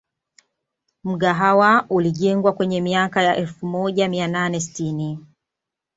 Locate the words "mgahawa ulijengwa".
1.03-2.53